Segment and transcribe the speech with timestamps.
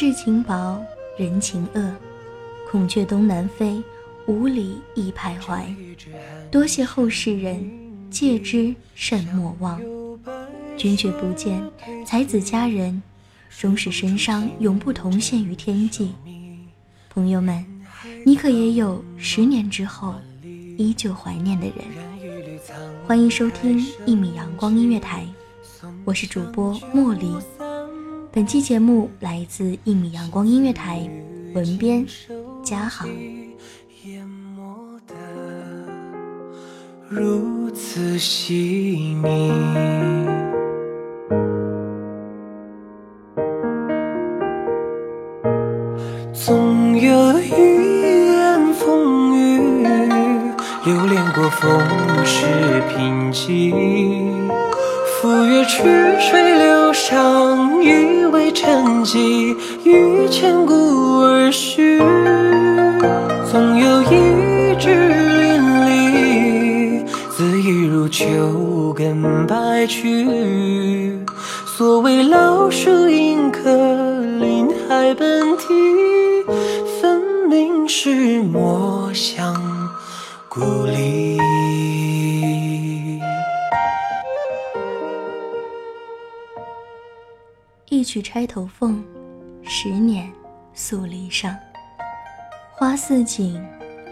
[0.00, 0.80] 世情薄，
[1.16, 1.92] 人情恶，
[2.70, 3.82] 孔雀东南飞，
[4.28, 5.64] 五里亦徘徊。
[6.52, 7.68] 多谢后世人，
[8.08, 9.80] 戒之慎莫忘。
[10.76, 11.60] 君却不见，
[12.06, 13.02] 才子佳人，
[13.50, 16.12] 终是身伤永不同现于天际。
[17.10, 17.66] 朋友们，
[18.24, 20.14] 你可也有十年之后
[20.76, 22.60] 依旧怀念的人？
[23.04, 25.26] 欢迎收听一米阳光音乐台，
[26.04, 27.34] 我是主播茉莉。
[28.30, 31.00] 本期节目来自一米阳光音乐台，
[31.54, 32.06] 文编
[32.62, 33.06] 嘉豪。
[34.04, 35.14] 淹没的
[37.08, 39.50] 如此细腻。
[46.32, 49.84] 总有一言风雨，
[50.84, 54.67] 流连过风世贫瘠。
[55.20, 55.82] 赴约曲
[56.20, 59.52] 水流觞，以为沉寂，
[59.82, 60.74] 于千古
[61.18, 61.98] 而序。
[63.50, 64.94] 总有一枝
[65.40, 67.04] 淋漓，
[67.36, 71.18] 恣意如秋根白去。
[71.76, 73.74] 所谓老树迎客，
[74.38, 75.64] 林海奔啼，
[77.00, 79.52] 分明是墨香
[80.48, 81.17] 故里。
[88.08, 89.04] 去钗头凤，
[89.62, 90.32] 十年
[90.72, 91.54] 宿篱上。
[92.74, 93.62] 花似锦，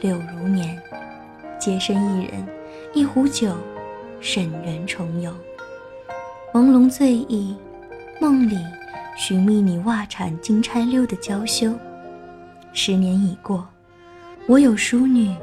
[0.00, 0.80] 柳如年。
[1.58, 2.46] 洁身一人，
[2.94, 3.52] 一壶酒，
[4.20, 5.34] 沈园重游。
[6.54, 7.56] 朦胧醉意，
[8.20, 8.56] 梦里
[9.18, 11.74] 寻觅你袜铲金钗溜的娇羞。
[12.72, 13.66] 十年已过，
[14.46, 15.34] 我有淑女，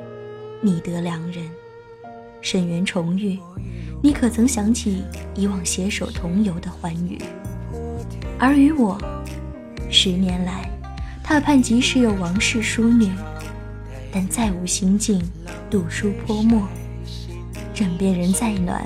[0.61, 1.45] 你得良人。
[2.41, 3.37] 沈园重遇，
[4.01, 5.03] 你可曾想起
[5.35, 7.21] 以往携手同游的欢愉？
[8.39, 8.95] 而于我，
[9.89, 10.69] 十年来，
[11.23, 13.11] 踏盼即使有王室淑女，
[14.11, 15.19] 但再无心境
[15.71, 16.67] 读书泼墨。
[17.73, 18.85] 枕边人再暖，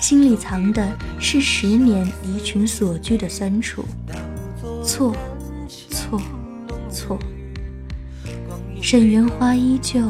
[0.00, 3.84] 心里藏的是十年离群所居的酸楚。
[4.82, 5.14] 错，
[5.88, 6.20] 错，
[6.90, 7.16] 错。
[8.82, 10.00] 沈园花依旧，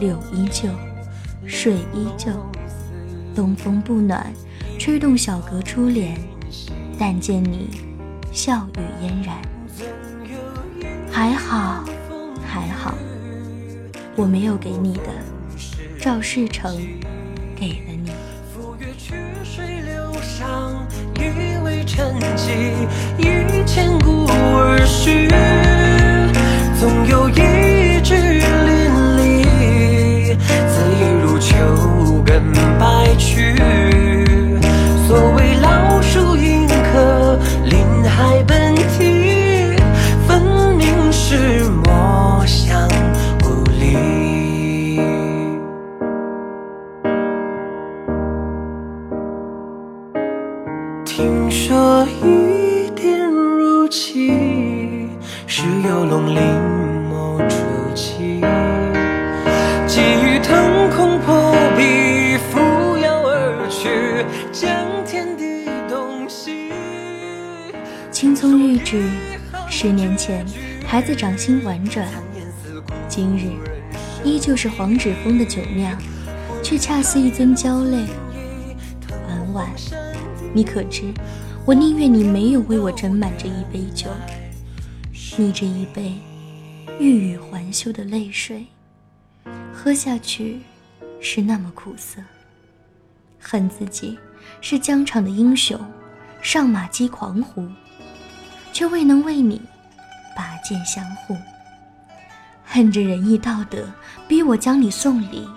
[0.00, 0.68] 柳依旧，
[1.46, 2.32] 水依旧。
[3.32, 4.32] 东风不暖，
[4.76, 6.18] 吹动小阁珠帘。
[6.98, 7.68] 但见你
[8.32, 9.36] 笑语嫣然，
[11.12, 11.84] 还好，
[12.46, 12.94] 还好，
[14.16, 15.10] 我没有给你的，
[16.00, 16.74] 赵世成
[17.54, 18.10] 给了你。
[18.54, 19.14] 赴约曲
[19.44, 20.74] 水流觞，
[21.16, 22.88] 以为沉寂，
[23.18, 25.28] 于千古而序。
[26.80, 27.40] 总有一
[68.36, 69.08] 葱玉指，
[69.66, 70.44] 十年前
[70.86, 72.06] 孩子掌心婉转，
[73.08, 73.50] 今日
[74.22, 75.98] 依旧是黄纸风的酒酿，
[76.62, 78.04] 却恰似一尊娇泪。
[79.30, 79.70] 婉婉，
[80.52, 81.14] 你可知，
[81.64, 84.10] 我宁愿你没有为我斟满这一杯酒，
[85.38, 86.12] 你这一杯
[87.00, 88.66] 欲语还休的泪水，
[89.72, 90.60] 喝下去
[91.22, 92.20] 是那么苦涩。
[93.40, 94.18] 恨自己
[94.60, 95.80] 是疆场的英雄，
[96.42, 97.66] 上马击狂虎。
[98.76, 99.58] 却未能为你
[100.36, 101.34] 拔剑相护，
[102.62, 103.90] 恨着仁义道德
[104.28, 105.48] 逼我将你送离。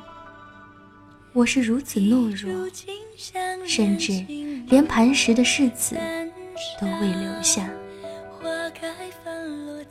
[1.33, 2.65] 我是如此懦弱，
[3.67, 4.25] 甚至
[4.67, 5.97] 连磐石的誓词
[6.79, 7.69] 都未留下。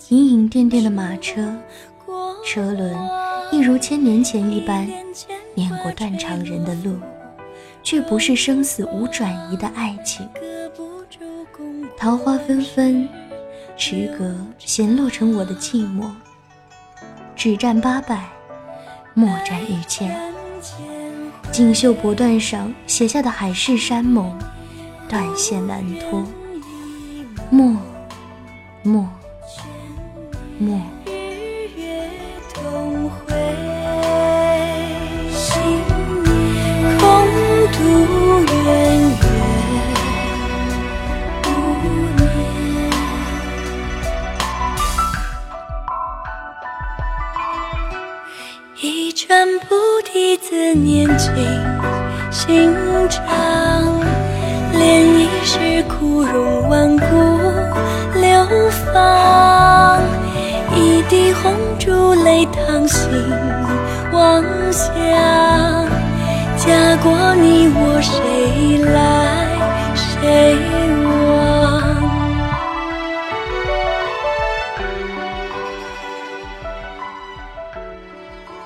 [0.08, 1.54] 隐隐甸甸的马车，
[2.46, 2.96] 车轮
[3.52, 4.88] 一如千年前一般
[5.54, 6.98] 碾过断肠人的路，
[7.82, 10.26] 却不是生死无转移的爱情。
[11.98, 13.08] 桃花纷纷，
[13.76, 16.08] 池阁闲落成我的寂寞。
[17.34, 18.28] 只占八百，
[19.14, 20.16] 莫占一千。
[21.50, 24.32] 锦绣帛缎上写下的海誓山盟，
[25.08, 26.24] 断线难脱。
[27.50, 27.76] 莫，
[28.84, 29.08] 莫，
[30.56, 30.80] 莫。
[49.28, 49.76] 一针不
[50.06, 51.34] 提子念经
[52.30, 52.74] 心
[53.10, 54.00] 肠，
[54.72, 57.04] 恋一世枯荣万古
[58.18, 60.00] 流芳。
[60.74, 63.06] 一滴红烛泪淌心
[64.12, 64.42] 妄
[64.72, 64.88] 想，
[66.56, 69.46] 嫁过你我谁来
[69.94, 70.56] 谁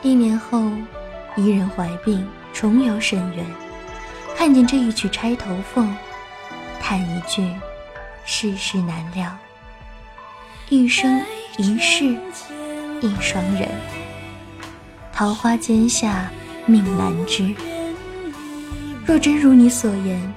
[0.02, 0.68] 一年后，
[1.36, 3.46] 一人怀病，重游沈园，
[4.36, 5.86] 看见这一曲《钗头凤》，
[6.80, 7.48] 叹一句：
[8.24, 9.30] 世事难料。
[10.68, 11.22] 一生
[11.56, 12.16] 一世
[13.00, 13.68] 一双人，
[15.12, 16.28] 桃花间下
[16.66, 17.54] 命难知。
[19.06, 20.34] 若真如你所言，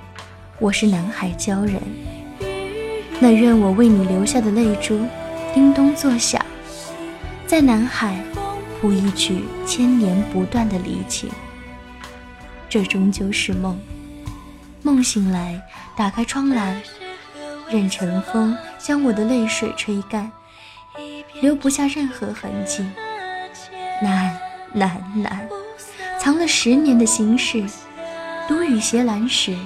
[0.59, 1.81] 我是南海鲛人，
[3.19, 5.07] 那愿我为你留下的泪珠，
[5.56, 6.39] 叮咚作响，
[7.47, 8.15] 在南海
[8.86, 11.28] 谱一曲千年不断的离情。
[12.70, 13.80] 这终究是梦，
[14.84, 15.60] 梦醒来，
[15.98, 16.80] 打开窗栏，
[17.68, 20.32] 任晨风将我的泪水吹干，
[21.42, 22.86] 留不下任何痕迹。
[24.04, 24.38] 难
[24.72, 25.50] 难难，
[26.20, 27.66] 藏了十年的心事，
[28.48, 29.58] 独雨斜阑时，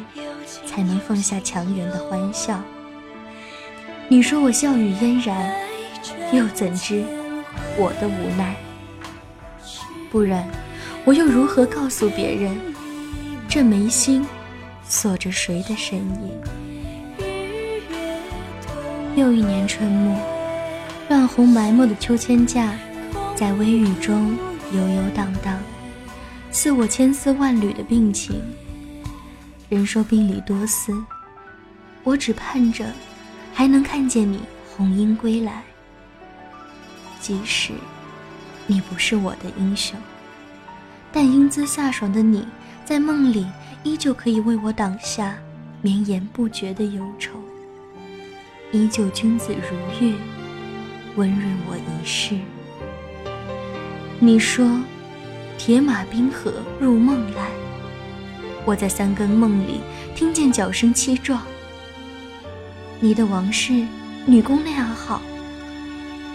[0.65, 2.57] 才能放下强颜的欢笑。
[4.07, 5.53] 你说我笑语嫣然，
[6.31, 7.03] 又怎知
[7.77, 8.55] 我的无奈？
[10.11, 10.47] 不然，
[11.05, 12.55] 我又如何告诉别人，
[13.47, 14.25] 这眉心
[14.83, 16.31] 锁着谁的身影？
[19.15, 20.19] 又一年春末，
[21.09, 22.73] 乱红埋没的秋千架，
[23.35, 24.35] 在微雨中
[24.73, 25.59] 悠悠荡荡，
[26.51, 28.41] 似我千丝万缕的病情。
[29.67, 30.91] 人说病里多思，
[32.03, 32.85] 我只盼着
[33.53, 34.39] 还能看见你
[34.75, 35.61] 红英归来。
[37.19, 37.73] 即使
[38.71, 39.99] 你不是我的英雄，
[41.11, 42.45] 但英姿飒爽的你
[42.85, 43.47] 在梦里
[43.81, 45.35] 依旧可以为我挡下
[45.81, 47.31] 绵延不绝的忧愁。
[48.71, 50.13] 依旧君子如玉，
[51.15, 52.35] 温润我一世。
[54.19, 54.79] 你说，
[55.57, 57.49] 铁马冰河入梦来，
[58.65, 59.81] 我在三更梦里
[60.13, 61.41] 听见脚声凄壮。
[62.99, 63.83] 你的王室，
[64.27, 65.19] 女工那样好，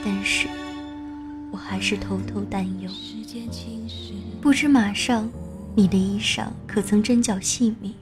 [0.05, 0.49] 但是
[1.67, 2.91] 还是偷偷担忧。
[4.41, 5.29] 不知马上，
[5.75, 7.95] 你的衣裳可曾针脚细密？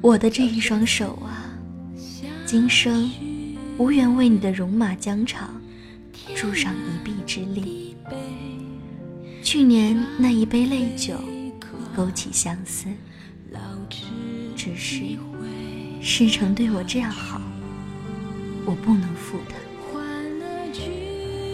[0.00, 1.44] 我的这一双手啊！
[2.46, 3.10] 今生
[3.76, 5.60] 无缘为你的戎马疆场
[6.34, 7.94] 助上一臂之力。
[9.42, 11.20] 去年那一杯泪酒
[11.94, 12.86] 勾起相思，
[14.56, 15.04] 只是
[16.00, 17.40] 世成对我这样好，
[18.64, 19.56] 我不能负他。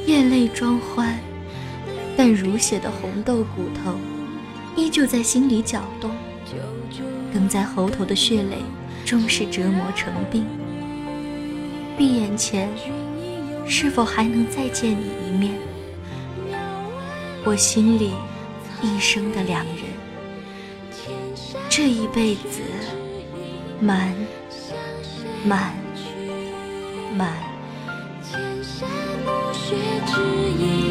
[0.06, 1.18] 夜泪装欢，
[2.16, 3.99] 但如血的红豆骨头
[4.76, 6.11] 依旧在心里搅动，
[7.32, 8.58] 梗在喉头的血泪。
[9.04, 10.46] 终是折磨成病。
[11.94, 12.70] 闭眼前，
[13.66, 15.52] 是否还能再见你一面？
[17.44, 18.12] 我心里
[18.80, 19.84] 一生的良人，
[21.68, 22.62] 这一辈子，
[23.78, 24.14] 满
[25.44, 25.75] 满
[27.14, 27.53] 满。
[29.64, 30.84] 向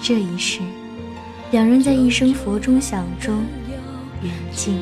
[0.00, 0.60] 这一世，
[1.50, 3.44] 两人在一声佛中响中
[4.22, 4.78] 远近。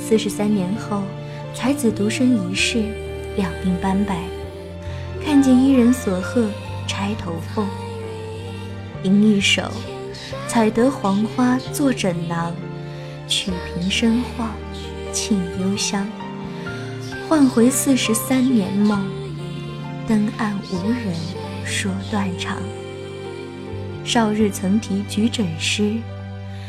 [0.00, 1.02] 四十三年后，
[1.52, 2.84] 才子独身一世，
[3.36, 4.22] 两鬓斑白，
[5.24, 6.48] 看见伊人所贺
[6.86, 7.66] 钗头凤，
[9.02, 9.62] 吟一首，
[10.46, 12.54] 采得黄花做枕囊，
[13.26, 14.52] 曲屏深画
[15.12, 16.06] 沁幽香，
[17.28, 19.04] 唤回四十三年梦。
[20.06, 21.14] 登岸无人
[21.64, 22.58] 说断肠。
[24.04, 25.94] 少日曾题举枕诗，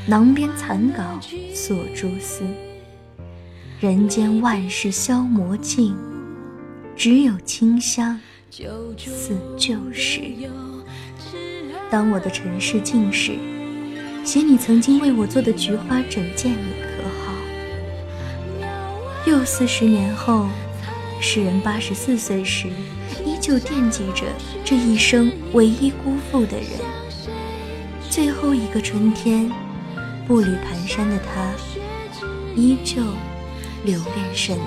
[0.06, 1.20] 囊边残稿
[1.54, 2.44] 锁蛛丝。
[3.80, 5.96] 人间万事消磨尽，
[6.96, 8.20] 只有清香
[8.52, 10.22] 似旧时。
[11.90, 13.34] 当我的尘世尽时，
[14.24, 17.34] 写你曾经为我做的菊花枕见，你可好？
[19.25, 20.48] 又四十年后，
[21.20, 22.68] 诗人八十四岁时。
[23.25, 24.24] 依旧惦记着
[24.66, 26.68] 这一生唯一辜负的人。
[28.13, 29.50] 最后一个春天，
[30.27, 31.51] 步履蹒跚的他，
[32.55, 33.01] 依旧
[33.84, 34.65] 留恋深渊。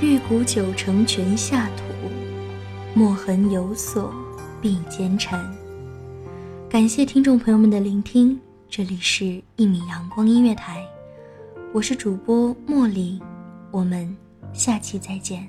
[0.00, 1.82] 玉骨九成泉下土，
[2.94, 4.14] 墨痕有所
[4.60, 5.36] 笔尖尘。
[6.70, 8.38] 感谢听众朋友们的聆听，
[8.70, 9.24] 这里是
[9.56, 10.86] 《一米阳光音乐台》，
[11.72, 13.20] 我是主播茉莉，
[13.72, 14.16] 我们。
[14.52, 15.48] 下期再见。